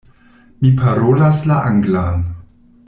Mi 0.63 0.71
parolas 0.79 1.45
la 1.53 1.61
anglan. 1.73 2.29